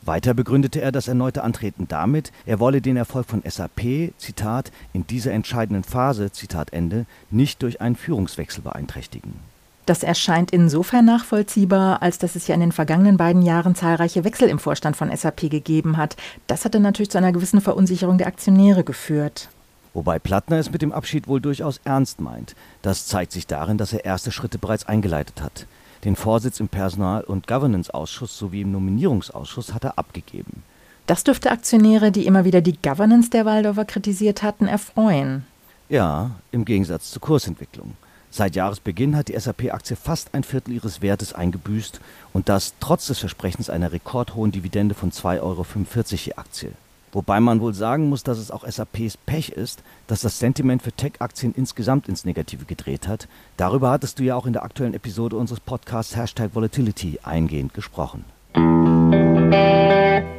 Weiter 0.09 0.35
begründete 0.35 0.81
er 0.81 0.91
das 0.91 1.07
erneute 1.07 1.45
Antreten 1.45 1.87
damit, 1.87 2.33
er 2.47 2.59
wolle 2.59 2.81
den 2.81 2.97
Erfolg 2.97 3.27
von 3.27 3.43
SAP, 3.47 4.12
Zitat, 4.17 4.73
in 4.93 5.07
dieser 5.07 5.33
entscheidenden 5.33 5.85
Phase, 5.85 6.33
Zitat 6.33 6.73
Ende, 6.73 7.07
nicht 7.31 7.62
durch 7.62 7.81
einen 7.81 7.95
Führungswechsel 7.95 8.62
beeinträchtigen. 8.62 9.35
Das 9.87 10.03
erscheint 10.03 10.50
insofern 10.50 11.05
nachvollziehbar, 11.05 12.03
als 12.03 12.19
dass 12.19 12.37
es 12.37 12.47
ja 12.47 12.55
in 12.55 12.61
den 12.61 12.73
vergangenen 12.73 13.17
beiden 13.17 13.43
Jahren 13.43 13.75
zahlreiche 13.75 14.25
Wechsel 14.25 14.49
im 14.49 14.59
Vorstand 14.59 14.97
von 14.97 15.15
SAP 15.15 15.50
gegeben 15.50 15.97
hat. 15.97 16.17
Das 16.47 16.65
hatte 16.65 16.81
natürlich 16.81 17.11
zu 17.11 17.19
einer 17.19 17.33
gewissen 17.33 17.61
Verunsicherung 17.61 18.19
der 18.19 18.27
Aktionäre 18.27 18.85
geführt. 18.85 19.49
Wobei 19.95 20.19
Plattner 20.19 20.59
es 20.59 20.71
mit 20.71 20.83
dem 20.83 20.93
Abschied 20.93 21.29
wohl 21.29 21.41
durchaus 21.41 21.81
ernst 21.85 22.21
meint. 22.21 22.55
Das 22.83 23.07
zeigt 23.07 23.33
sich 23.33 23.47
darin, 23.47 23.79
dass 23.79 23.93
er 23.93 24.05
erste 24.05 24.33
Schritte 24.33 24.59
bereits 24.59 24.87
eingeleitet 24.87 25.43
hat. 25.43 25.67
Den 26.05 26.17
Vorsitz 26.17 26.61
im 26.61 26.69
Personal- 26.69 27.25
und 27.25 27.47
Governance-Ausschuss 27.47 28.38
sowie 28.38 28.62
im 28.62 28.73
Nominierungsausschuss 28.73 29.75
hat 29.75 29.85
er 29.85 29.99
abgegeben. 29.99 30.62
Das 31.07 31.25
dürfte 31.25 31.50
Aktionäre, 31.50 32.12
die 32.12 32.26
immer 32.26 32.45
wieder 32.45 32.61
die 32.61 32.76
Governance 32.81 33.31
der 33.31 33.45
Waldorfer 33.45 33.85
kritisiert 33.85 34.43
hatten, 34.43 34.67
erfreuen. 34.67 35.47
Ja, 35.88 36.33
im 36.52 36.64
Gegensatz 36.64 37.11
zur 37.11 37.23
Kursentwicklung. 37.23 37.95
Seit 38.31 38.57
Jahresbeginn 38.57 39.17
hat 39.17 39.28
die 39.28 39.38
SAP-Aktie 39.38 39.97
fast 39.97 40.35
ein 40.35 40.45
Viertel 40.45 40.73
ihres 40.75 41.00
Wertes 41.00 41.33
eingebüßt 41.33 42.00
und 42.35 42.49
das 42.50 42.75
trotz 42.78 43.07
des 43.07 43.19
Versprechens 43.19 43.71
einer 43.71 43.90
rekordhohen 43.90 44.52
Dividende 44.52 44.95
von 44.95 45.11
2,45 45.11 45.43
Euro 45.43 45.64
je 46.11 46.35
Aktie. 46.35 46.73
Wobei 47.12 47.41
man 47.41 47.61
wohl 47.61 47.75
sagen 47.75 48.09
muss, 48.09 48.23
dass 48.23 48.38
es 48.38 48.50
auch 48.50 48.67
SAPs 48.67 49.17
Pech 49.17 49.50
ist, 49.50 49.83
dass 50.07 50.21
das 50.21 50.38
Sentiment 50.38 50.83
für 50.83 50.93
Tech-Aktien 50.93 51.55
insgesamt 51.55 52.09
ins 52.09 52.25
Negative 52.25 52.65
gedreht 52.65 53.09
hat. 53.09 53.29
Darüber 53.57 53.91
hattest 53.91 54.19
du 54.19 54.25
ja 54.25 54.37
auch 54.37 54.47
in 54.47 54.53
der 54.53 54.62
aktuellen 54.62 54.95
Episode 54.95 55.37
unseres 55.37 55.61
Podcasts 55.61 56.17
Hashtag 56.17 56.55
Volatility 56.55 57.21
eingehend 57.23 57.75
gesprochen. 57.75 58.25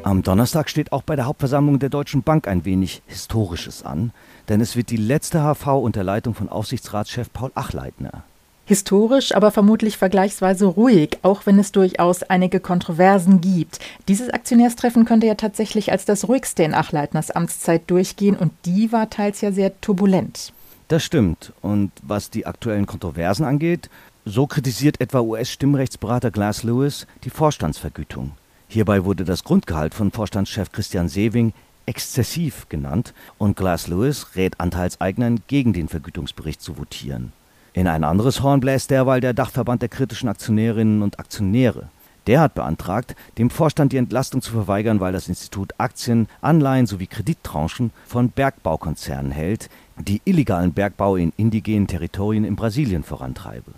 Am 0.04 0.24
Donnerstag 0.24 0.70
steht 0.70 0.92
auch 0.92 1.04
bei 1.04 1.16
der 1.16 1.26
Hauptversammlung 1.26 1.80
der 1.80 1.90
Deutschen 1.90 2.24
Bank 2.24 2.48
ein 2.48 2.66
wenig 2.66 3.02
Historisches 3.06 3.84
an, 3.84 4.12
denn 4.48 4.62
es 4.62 4.76
wird 4.76 4.90
die 4.90 4.98
letzte 4.98 5.42
HV 5.42 5.68
unter 5.68 6.04
Leitung 6.04 6.34
von 6.34 6.50
Aufsichtsratschef 6.50 7.32
Paul 7.32 7.52
Achleitner. 7.56 8.24
Historisch, 8.70 9.34
aber 9.34 9.50
vermutlich 9.50 9.98
vergleichsweise 9.98 10.68
ruhig, 10.68 11.18
auch 11.24 11.48
wenn 11.48 11.58
es 11.58 11.72
durchaus 11.72 12.22
einige 12.22 12.60
Kontroversen 12.60 13.42
gibt. 13.42 13.80
Dieses 14.08 14.30
Aktionärstreffen 14.30 15.06
könnte 15.06 15.26
ja 15.26 15.34
tatsächlich 15.34 15.92
als 15.92 16.06
das 16.06 16.28
ruhigste 16.28 16.62
in 16.62 16.76
Achleitners 16.76 17.32
Amtszeit 17.32 17.90
durchgehen 17.90 18.38
und 18.38 18.52
die 18.66 18.92
war 18.92 19.10
teils 19.10 19.42
ja 19.42 19.52
sehr 19.52 19.82
turbulent. 19.82 20.54
Das 20.88 21.04
stimmt. 21.04 21.52
Und 21.64 21.92
was 22.04 22.30
die 22.30 22.46
aktuellen 22.46 22.86
Kontroversen 22.86 23.44
angeht, 23.44 23.90
so 24.24 24.46
kritisiert 24.46 25.02
etwa 25.02 25.22
US-Stimmrechtsberater 25.22 26.30
Glass 26.30 26.62
Lewis 26.62 27.08
die 27.24 27.32
Vorstandsvergütung. 27.32 28.34
Hierbei 28.68 29.04
wurde 29.04 29.24
das 29.24 29.44
Grundgehalt 29.44 29.96
von 29.96 30.12
Vorstandschef 30.12 30.72
Christian 30.72 31.10
Sewing 31.10 31.54
exzessiv 31.88 32.70
genannt 32.70 33.16
und 33.40 33.58
Glass 33.58 33.88
Lewis 33.88 34.36
rät 34.36 34.60
Anteilseignern 34.60 35.40
gegen 35.48 35.74
den 35.74 35.88
Vergütungsbericht 35.88 36.62
zu 36.62 36.78
votieren. 36.78 37.34
In 37.74 37.88
ein 37.88 38.04
anderes 38.04 38.42
Horn 38.42 38.60
bläst 38.60 38.90
derweil 38.90 39.22
der 39.22 39.34
Dachverband 39.34 39.82
der 39.82 39.90
kritischen 39.90 40.30
Aktionärinnen 40.30 41.02
und 41.02 41.20
Aktionäre. 41.20 41.90
Der 42.28 42.42
hat 42.42 42.54
beantragt, 42.54 43.16
dem 43.38 43.50
Vorstand 43.50 43.92
die 43.92 43.98
Entlastung 43.98 44.42
zu 44.42 44.52
verweigern, 44.52 45.00
weil 45.00 45.14
das 45.14 45.28
Institut 45.28 45.74
Aktien, 45.78 46.28
Anleihen 46.42 46.86
sowie 46.86 47.08
Kredittranchen 47.08 47.92
von 48.06 48.30
Bergbaukonzernen 48.30 49.32
hält, 49.32 49.70
die 49.98 50.22
illegalen 50.26 50.74
Bergbau 50.74 51.16
in 51.16 51.34
indigenen 51.38 51.88
Territorien 51.88 52.44
in 52.44 52.56
Brasilien 52.56 53.04
vorantreibe. 53.04 53.72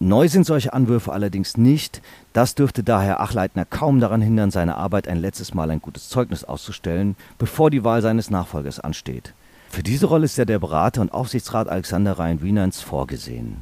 Neu 0.00 0.26
sind 0.26 0.46
solche 0.46 0.72
Anwürfe 0.72 1.12
allerdings 1.12 1.56
nicht. 1.56 2.02
Das 2.32 2.56
dürfte 2.56 2.82
daher 2.82 3.20
Achleitner 3.20 3.64
kaum 3.64 4.00
daran 4.00 4.20
hindern, 4.20 4.50
seine 4.50 4.76
Arbeit 4.76 5.06
ein 5.06 5.20
letztes 5.20 5.54
Mal 5.54 5.70
ein 5.70 5.80
gutes 5.80 6.08
Zeugnis 6.08 6.42
auszustellen, 6.42 7.14
bevor 7.38 7.70
die 7.70 7.84
Wahl 7.84 8.02
seines 8.02 8.28
Nachfolgers 8.28 8.80
ansteht. 8.80 9.32
Für 9.72 9.82
diese 9.82 10.04
Rolle 10.04 10.26
ist 10.26 10.36
ja 10.36 10.44
der 10.44 10.58
Berater 10.58 11.00
und 11.00 11.14
Aufsichtsrat 11.14 11.66
Alexander 11.66 12.18
Rhein-Wienans 12.18 12.82
vorgesehen. 12.82 13.56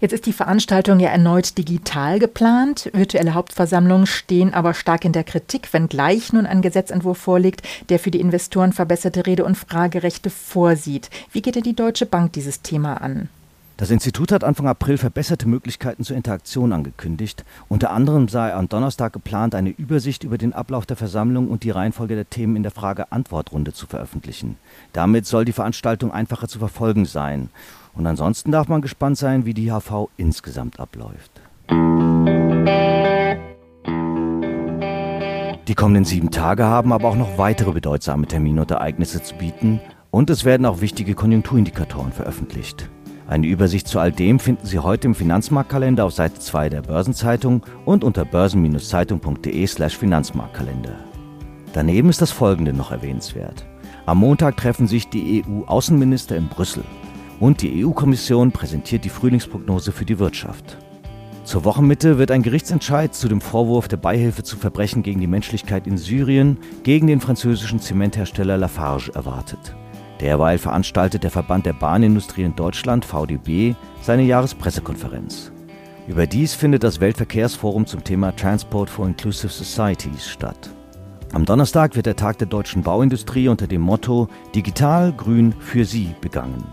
Jetzt 0.00 0.12
ist 0.12 0.26
die 0.26 0.34
Veranstaltung 0.34 1.00
ja 1.00 1.08
erneut 1.08 1.56
digital 1.56 2.18
geplant. 2.18 2.90
Virtuelle 2.92 3.32
Hauptversammlungen 3.32 4.06
stehen 4.06 4.52
aber 4.52 4.74
stark 4.74 5.06
in 5.06 5.12
der 5.12 5.24
Kritik, 5.24 5.72
wenngleich 5.72 6.34
nun 6.34 6.44
ein 6.44 6.60
Gesetzentwurf 6.60 7.16
vorliegt, 7.16 7.62
der 7.88 7.98
für 7.98 8.10
die 8.10 8.20
Investoren 8.20 8.74
verbesserte 8.74 9.24
Rede- 9.24 9.46
und 9.46 9.56
Fragerechte 9.56 10.28
vorsieht. 10.28 11.08
Wie 11.32 11.40
geht 11.40 11.54
denn 11.54 11.62
die 11.62 11.74
Deutsche 11.74 12.04
Bank 12.04 12.34
dieses 12.34 12.60
Thema 12.60 13.00
an? 13.00 13.30
Das 13.78 13.90
Institut 13.90 14.32
hat 14.32 14.42
Anfang 14.42 14.68
April 14.68 14.96
verbesserte 14.96 15.46
Möglichkeiten 15.46 16.02
zur 16.02 16.16
Interaktion 16.16 16.72
angekündigt. 16.72 17.44
Unter 17.68 17.90
anderem 17.90 18.26
sei 18.28 18.54
am 18.54 18.70
Donnerstag 18.70 19.12
geplant, 19.12 19.54
eine 19.54 19.68
Übersicht 19.68 20.24
über 20.24 20.38
den 20.38 20.54
Ablauf 20.54 20.86
der 20.86 20.96
Versammlung 20.96 21.48
und 21.48 21.62
die 21.62 21.70
Reihenfolge 21.70 22.14
der 22.14 22.30
Themen 22.30 22.56
in 22.56 22.62
der 22.62 22.72
Frage-Antwort-Runde 22.72 23.74
zu 23.74 23.86
veröffentlichen. 23.86 24.56
Damit 24.94 25.26
soll 25.26 25.44
die 25.44 25.52
Veranstaltung 25.52 26.10
einfacher 26.10 26.48
zu 26.48 26.58
verfolgen 26.58 27.04
sein. 27.04 27.50
Und 27.92 28.06
ansonsten 28.06 28.50
darf 28.50 28.68
man 28.68 28.80
gespannt 28.80 29.18
sein, 29.18 29.44
wie 29.44 29.52
die 29.52 29.70
HV 29.70 30.08
insgesamt 30.16 30.80
abläuft. 30.80 31.30
Die 35.68 35.74
kommenden 35.74 36.06
sieben 36.06 36.30
Tage 36.30 36.64
haben 36.64 36.94
aber 36.94 37.08
auch 37.08 37.16
noch 37.16 37.36
weitere 37.36 37.72
bedeutsame 37.72 38.26
Termine 38.26 38.62
und 38.62 38.70
Ereignisse 38.70 39.22
zu 39.22 39.34
bieten 39.34 39.80
und 40.10 40.30
es 40.30 40.46
werden 40.46 40.64
auch 40.64 40.80
wichtige 40.80 41.14
Konjunkturindikatoren 41.14 42.12
veröffentlicht. 42.12 42.88
Eine 43.28 43.48
Übersicht 43.48 43.88
zu 43.88 43.98
all 43.98 44.12
dem 44.12 44.38
finden 44.38 44.66
Sie 44.66 44.78
heute 44.78 45.08
im 45.08 45.14
Finanzmarktkalender 45.14 46.04
auf 46.04 46.12
Seite 46.12 46.38
2 46.38 46.68
der 46.68 46.82
Börsenzeitung 46.82 47.64
und 47.84 48.04
unter 48.04 48.24
börsen-zeitung.de/slash 48.24 49.96
Finanzmarktkalender. 49.96 50.94
Daneben 51.72 52.08
ist 52.08 52.22
das 52.22 52.30
folgende 52.30 52.72
noch 52.72 52.92
erwähnenswert. 52.92 53.66
Am 54.06 54.18
Montag 54.18 54.56
treffen 54.56 54.86
sich 54.86 55.08
die 55.08 55.44
EU-Außenminister 55.44 56.36
in 56.36 56.46
Brüssel 56.46 56.84
und 57.40 57.62
die 57.62 57.84
EU-Kommission 57.84 58.52
präsentiert 58.52 59.04
die 59.04 59.10
Frühlingsprognose 59.10 59.90
für 59.90 60.04
die 60.04 60.20
Wirtschaft. 60.20 60.78
Zur 61.42 61.64
Wochenmitte 61.64 62.18
wird 62.18 62.30
ein 62.30 62.42
Gerichtsentscheid 62.42 63.14
zu 63.14 63.28
dem 63.28 63.40
Vorwurf 63.40 63.88
der 63.88 63.96
Beihilfe 63.96 64.44
zu 64.44 64.56
Verbrechen 64.56 65.02
gegen 65.02 65.20
die 65.20 65.26
Menschlichkeit 65.26 65.88
in 65.88 65.98
Syrien 65.98 66.58
gegen 66.84 67.08
den 67.08 67.20
französischen 67.20 67.80
Zementhersteller 67.80 68.56
Lafarge 68.56 69.12
erwartet. 69.14 69.74
Derweil 70.20 70.58
veranstaltet 70.58 71.22
der 71.22 71.30
Verband 71.30 71.66
der 71.66 71.74
Bahnindustrie 71.74 72.44
in 72.44 72.56
Deutschland 72.56 73.04
VDB 73.04 73.74
seine 74.00 74.22
Jahrespressekonferenz. 74.22 75.52
Überdies 76.08 76.54
findet 76.54 76.84
das 76.84 77.00
Weltverkehrsforum 77.00 77.86
zum 77.86 78.04
Thema 78.04 78.34
Transport 78.34 78.88
for 78.88 79.06
Inclusive 79.06 79.52
Societies 79.52 80.28
statt. 80.28 80.70
Am 81.32 81.44
Donnerstag 81.44 81.96
wird 81.96 82.06
der 82.06 82.16
Tag 82.16 82.38
der 82.38 82.46
deutschen 82.46 82.82
Bauindustrie 82.82 83.48
unter 83.48 83.66
dem 83.66 83.80
Motto 83.80 84.28
Digital 84.54 85.12
Grün 85.12 85.52
für 85.58 85.84
Sie 85.84 86.14
begangen. 86.20 86.64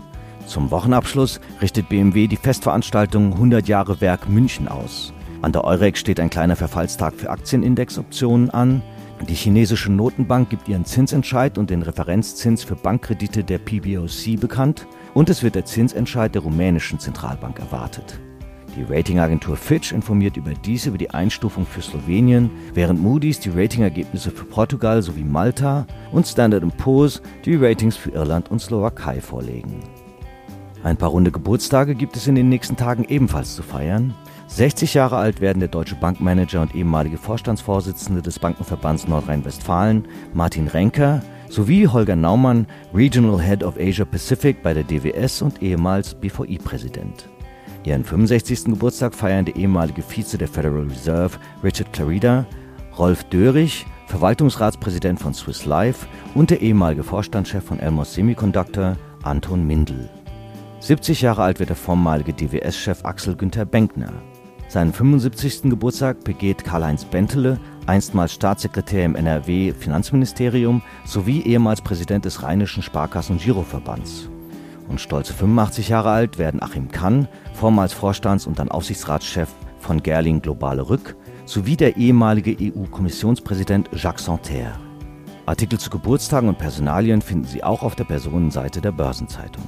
Zum 0.46 0.70
Wochenabschluss 0.70 1.40
richtet 1.60 1.88
BMW 1.88 2.28
die 2.28 2.36
Festveranstaltung 2.36 3.32
100 3.32 3.66
Jahre 3.66 4.00
Werk 4.00 4.28
München 4.28 4.68
aus. 4.68 5.12
An 5.42 5.52
der 5.52 5.64
Eurex 5.64 5.98
steht 6.00 6.20
ein 6.20 6.30
kleiner 6.30 6.56
Verfallstag 6.56 7.14
für 7.14 7.30
Aktienindexoptionen 7.30 8.50
an. 8.50 8.82
Die 9.28 9.34
chinesische 9.34 9.90
Notenbank 9.90 10.50
gibt 10.50 10.68
ihren 10.68 10.84
Zinsentscheid 10.84 11.56
und 11.56 11.70
den 11.70 11.80
Referenzzins 11.80 12.62
für 12.62 12.76
Bankkredite 12.76 13.42
der 13.42 13.58
PBOC 13.58 14.38
bekannt 14.38 14.86
und 15.14 15.30
es 15.30 15.42
wird 15.42 15.54
der 15.54 15.64
Zinsentscheid 15.64 16.34
der 16.34 16.42
rumänischen 16.42 16.98
Zentralbank 16.98 17.58
erwartet. 17.58 18.20
Die 18.76 18.82
Ratingagentur 18.82 19.56
Fitch 19.56 19.92
informiert 19.92 20.36
überdies 20.36 20.84
über 20.84 20.98
die 20.98 21.10
Einstufung 21.10 21.64
für 21.64 21.80
Slowenien, 21.80 22.50
während 22.74 23.00
Moody's 23.00 23.40
die 23.40 23.50
Ratingergebnisse 23.50 24.30
für 24.30 24.44
Portugal 24.44 25.00
sowie 25.00 25.24
Malta 25.24 25.86
und 26.12 26.26
Standard 26.26 26.64
Poor's 26.76 27.22
die 27.46 27.54
Ratings 27.56 27.96
für 27.96 28.10
Irland 28.10 28.50
und 28.50 28.60
Slowakei 28.60 29.22
vorlegen. 29.22 29.80
Ein 30.82 30.98
paar 30.98 31.08
runde 31.08 31.30
Geburtstage 31.30 31.94
gibt 31.94 32.14
es 32.16 32.26
in 32.26 32.34
den 32.34 32.50
nächsten 32.50 32.76
Tagen 32.76 33.04
ebenfalls 33.08 33.54
zu 33.54 33.62
feiern. 33.62 34.14
60 34.46 34.94
Jahre 34.94 35.16
alt 35.16 35.40
werden 35.40 35.60
der 35.60 35.68
deutsche 35.68 35.96
Bankmanager 35.96 36.60
und 36.62 36.74
ehemalige 36.74 37.18
Vorstandsvorsitzende 37.18 38.22
des 38.22 38.38
Bankenverbands 38.38 39.08
Nordrhein-Westfalen 39.08 40.06
Martin 40.32 40.68
Renker 40.68 41.22
sowie 41.48 41.88
Holger 41.88 42.16
Naumann, 42.16 42.66
Regional 42.92 43.40
Head 43.40 43.64
of 43.64 43.76
Asia 43.78 44.04
Pacific 44.04 44.62
bei 44.62 44.74
der 44.74 44.84
DWS 44.84 45.42
und 45.42 45.62
ehemals 45.62 46.14
BVI-Präsident. 46.14 47.28
Ihren 47.84 48.04
65. 48.04 48.64
Geburtstag 48.64 49.14
feiern 49.14 49.44
der 49.44 49.56
ehemalige 49.56 50.02
Vize 50.02 50.38
der 50.38 50.48
Federal 50.48 50.86
Reserve 50.88 51.36
Richard 51.62 51.92
Clarida, 51.92 52.46
Rolf 52.98 53.24
Dörrich, 53.24 53.86
Verwaltungsratspräsident 54.06 55.20
von 55.20 55.34
Swiss 55.34 55.64
Life 55.64 56.06
und 56.34 56.50
der 56.50 56.60
ehemalige 56.60 57.02
Vorstandschef 57.02 57.64
von 57.64 57.80
Elmos 57.80 58.14
Semiconductor 58.14 58.96
Anton 59.22 59.66
Mindl. 59.66 60.08
70 60.80 61.22
Jahre 61.22 61.42
alt 61.42 61.60
wird 61.60 61.70
der 61.70 61.76
vormalige 61.76 62.32
DWS-Chef 62.32 63.04
Axel 63.04 63.36
Günther 63.36 63.64
Benkner. 63.64 64.12
Seinen 64.74 64.92
75. 64.92 65.70
Geburtstag 65.70 66.24
begeht 66.24 66.64
Karl-Heinz 66.64 67.04
Bentele, 67.04 67.60
einstmals 67.86 68.32
Staatssekretär 68.32 69.04
im 69.04 69.14
NRW-Finanzministerium 69.14 70.82
sowie 71.04 71.42
ehemals 71.42 71.80
Präsident 71.80 72.24
des 72.24 72.42
Rheinischen 72.42 72.82
Sparkassen- 72.82 73.34
und 73.34 73.40
Giroverbands. 73.40 74.28
Und 74.88 75.00
stolze 75.00 75.32
85 75.32 75.90
Jahre 75.90 76.10
alt 76.10 76.38
werden 76.38 76.60
Achim 76.60 76.90
Kann, 76.90 77.28
vormals 77.52 77.92
Vorstands- 77.92 78.48
und 78.48 78.58
dann 78.58 78.68
Aufsichtsratschef 78.68 79.48
von 79.78 80.02
Gerling 80.02 80.42
Globale 80.42 80.88
Rück, 80.90 81.14
sowie 81.46 81.76
der 81.76 81.96
ehemalige 81.96 82.56
EU-Kommissionspräsident 82.60 83.90
Jacques 83.92 84.24
Santerre. 84.24 84.72
Artikel 85.46 85.78
zu 85.78 85.88
Geburtstagen 85.88 86.48
und 86.48 86.58
Personalien 86.58 87.22
finden 87.22 87.44
Sie 87.44 87.62
auch 87.62 87.84
auf 87.84 87.94
der 87.94 88.04
Personenseite 88.06 88.80
der 88.80 88.90
Börsenzeitung. 88.90 89.62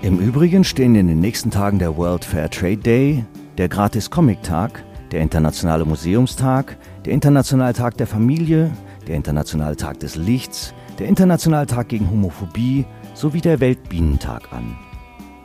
Im 0.00 0.18
Übrigen 0.18 0.64
stehen 0.64 0.94
in 0.94 1.08
den 1.08 1.20
nächsten 1.20 1.50
Tagen 1.50 1.78
der 1.78 1.94
World 1.98 2.24
Fair 2.24 2.48
Trade 2.48 2.78
Day, 2.78 3.26
der 3.58 3.68
Gratis 3.68 4.10
Comic 4.10 4.42
Tag, 4.42 4.82
der 5.12 5.20
Internationale 5.20 5.84
Museumstag, 5.84 6.76
der 7.04 7.12
Internationale 7.12 7.72
Tag 7.72 7.96
der 7.96 8.06
Familie, 8.06 8.70
der 9.06 9.14
Internationale 9.16 9.76
Tag 9.76 10.00
des 10.00 10.16
Lichts, 10.16 10.74
der 10.98 11.06
Internationale 11.06 11.66
Tag 11.66 11.88
gegen 11.88 12.10
Homophobie 12.10 12.84
sowie 13.14 13.40
der 13.40 13.60
Weltbienentag 13.60 14.52
an. 14.52 14.76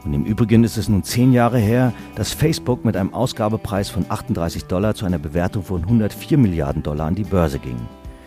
Und 0.05 0.13
im 0.13 0.23
Übrigen 0.23 0.63
ist 0.63 0.77
es 0.77 0.89
nun 0.89 1.03
zehn 1.03 1.33
Jahre 1.33 1.59
her, 1.59 1.93
dass 2.15 2.33
Facebook 2.33 2.85
mit 2.85 2.95
einem 2.95 3.13
Ausgabepreis 3.13 3.89
von 3.89 4.05
38 4.07 4.65
Dollar 4.65 4.95
zu 4.95 5.05
einer 5.05 5.19
Bewertung 5.19 5.63
von 5.63 5.83
104 5.83 6.37
Milliarden 6.37 6.81
Dollar 6.81 7.07
an 7.07 7.15
die 7.15 7.23
Börse 7.23 7.59
ging. 7.59 7.77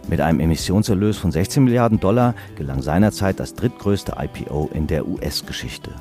Mit 0.08 0.20
einem 0.20 0.40
Emissionserlös 0.40 1.16
von 1.16 1.32
16 1.32 1.64
Milliarden 1.64 1.98
Dollar 1.98 2.34
gelang 2.56 2.82
seinerzeit 2.82 3.40
das 3.40 3.54
drittgrößte 3.54 4.16
IPO 4.18 4.70
in 4.74 4.86
der 4.86 5.08
US-Geschichte. 5.08 5.92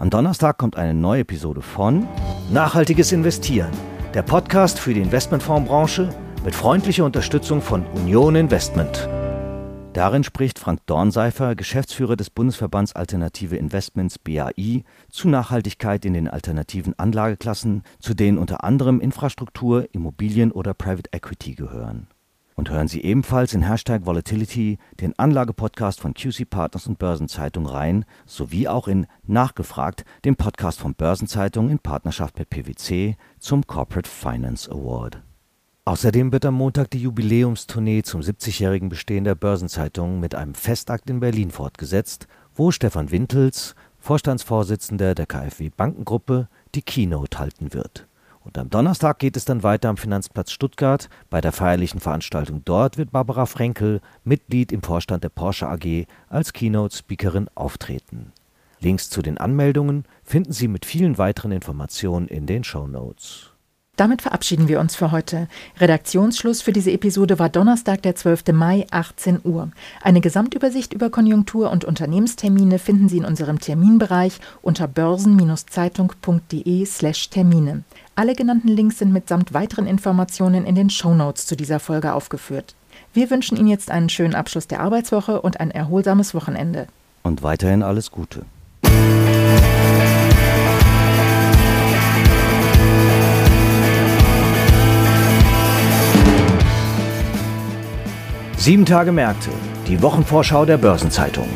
Am 0.00 0.10
Donnerstag 0.10 0.58
kommt 0.58 0.76
eine 0.76 0.94
neue 0.94 1.22
Episode 1.22 1.60
von 1.60 2.06
Nachhaltiges 2.52 3.10
Investieren, 3.10 3.72
der 4.14 4.22
Podcast 4.22 4.78
für 4.78 4.94
die 4.94 5.00
Investmentfondsbranche 5.00 6.14
mit 6.44 6.54
freundlicher 6.54 7.04
Unterstützung 7.04 7.60
von 7.60 7.84
Union 7.86 8.36
Investment. 8.36 9.08
Darin 9.94 10.22
spricht 10.22 10.60
Frank 10.60 10.86
Dornseifer, 10.86 11.56
Geschäftsführer 11.56 12.14
des 12.14 12.30
Bundesverbands 12.30 12.92
Alternative 12.92 13.56
Investments 13.56 14.20
BAI, 14.20 14.84
zu 15.10 15.28
Nachhaltigkeit 15.28 16.04
in 16.04 16.14
den 16.14 16.28
alternativen 16.28 16.96
Anlageklassen, 16.96 17.82
zu 17.98 18.14
denen 18.14 18.38
unter 18.38 18.62
anderem 18.62 19.00
Infrastruktur, 19.00 19.88
Immobilien 19.92 20.52
oder 20.52 20.74
Private 20.74 21.10
Equity 21.12 21.56
gehören 21.56 22.06
und 22.58 22.70
hören 22.70 22.88
Sie 22.88 23.02
ebenfalls 23.02 23.54
in 23.54 23.62
Hashtag 23.62 24.04
Volatility 24.04 24.78
den 25.00 25.16
Anlagepodcast 25.16 26.00
von 26.00 26.12
QC 26.12 26.44
Partners 26.44 26.88
und 26.88 26.98
Börsenzeitung 26.98 27.66
rein, 27.66 28.04
sowie 28.26 28.66
auch 28.66 28.88
in 28.88 29.06
Nachgefragt, 29.24 30.04
dem 30.24 30.34
Podcast 30.34 30.80
von 30.80 30.96
Börsenzeitung 30.96 31.70
in 31.70 31.78
Partnerschaft 31.78 32.36
mit 32.36 32.50
PwC 32.50 33.16
zum 33.38 33.64
Corporate 33.64 34.10
Finance 34.10 34.68
Award. 34.72 35.22
Außerdem 35.84 36.32
wird 36.32 36.44
am 36.46 36.54
Montag 36.54 36.90
die 36.90 37.00
Jubiläumstournee 37.00 38.02
zum 38.02 38.22
70-jährigen 38.22 38.88
Bestehen 38.88 39.22
der 39.22 39.36
Börsenzeitung 39.36 40.18
mit 40.18 40.34
einem 40.34 40.54
Festakt 40.54 41.08
in 41.08 41.20
Berlin 41.20 41.52
fortgesetzt, 41.52 42.26
wo 42.56 42.72
Stefan 42.72 43.12
Wintels, 43.12 43.76
Vorstandsvorsitzender 44.00 45.14
der 45.14 45.26
KfW 45.26 45.70
Bankengruppe, 45.70 46.48
die 46.74 46.82
Keynote 46.82 47.38
halten 47.38 47.72
wird. 47.72 48.07
Und 48.48 48.56
am 48.56 48.70
Donnerstag 48.70 49.18
geht 49.18 49.36
es 49.36 49.44
dann 49.44 49.62
weiter 49.62 49.90
am 49.90 49.98
Finanzplatz 49.98 50.52
Stuttgart. 50.52 51.10
Bei 51.28 51.42
der 51.42 51.52
feierlichen 51.52 52.00
Veranstaltung 52.00 52.62
dort 52.64 52.96
wird 52.96 53.12
Barbara 53.12 53.44
Frenkel, 53.44 54.00
Mitglied 54.24 54.72
im 54.72 54.82
Vorstand 54.82 55.22
der 55.22 55.28
Porsche 55.28 55.68
AG, 55.68 56.06
als 56.30 56.54
Keynote-Speakerin 56.54 57.50
auftreten. 57.54 58.32
Links 58.80 59.10
zu 59.10 59.20
den 59.20 59.36
Anmeldungen 59.36 60.04
finden 60.24 60.54
Sie 60.54 60.66
mit 60.66 60.86
vielen 60.86 61.18
weiteren 61.18 61.52
Informationen 61.52 62.26
in 62.26 62.46
den 62.46 62.64
Show 62.64 62.86
Notes. 62.86 63.52
Damit 63.98 64.22
verabschieden 64.22 64.68
wir 64.68 64.78
uns 64.78 64.94
für 64.94 65.10
heute. 65.10 65.48
Redaktionsschluss 65.80 66.62
für 66.62 66.72
diese 66.72 66.92
Episode 66.92 67.40
war 67.40 67.48
Donnerstag, 67.48 68.00
der 68.02 68.14
12. 68.14 68.52
Mai, 68.52 68.86
18 68.92 69.40
Uhr. 69.42 69.72
Eine 70.00 70.20
Gesamtübersicht 70.20 70.94
über 70.94 71.10
Konjunktur- 71.10 71.72
und 71.72 71.84
Unternehmenstermine 71.84 72.78
finden 72.78 73.08
Sie 73.08 73.18
in 73.18 73.24
unserem 73.24 73.58
Terminbereich 73.58 74.38
unter 74.62 74.86
börsen-zeitung.de/termine. 74.86 77.82
Alle 78.18 78.34
genannten 78.34 78.66
Links 78.66 78.98
sind 78.98 79.12
mitsamt 79.12 79.54
weiteren 79.54 79.86
Informationen 79.86 80.66
in 80.66 80.74
den 80.74 80.90
Show 80.90 81.14
Notes 81.14 81.46
zu 81.46 81.54
dieser 81.54 81.78
Folge 81.78 82.14
aufgeführt. 82.14 82.74
Wir 83.14 83.30
wünschen 83.30 83.56
Ihnen 83.56 83.68
jetzt 83.68 83.92
einen 83.92 84.08
schönen 84.08 84.34
Abschluss 84.34 84.66
der 84.66 84.80
Arbeitswoche 84.80 85.40
und 85.40 85.60
ein 85.60 85.70
erholsames 85.70 86.34
Wochenende. 86.34 86.88
Und 87.22 87.44
weiterhin 87.44 87.84
alles 87.84 88.10
Gute. 88.10 88.44
Sieben 98.56 98.84
Tage 98.84 99.12
Märkte, 99.12 99.50
die 99.86 100.02
Wochenvorschau 100.02 100.64
der 100.64 100.78
Börsenzeitung. 100.78 101.46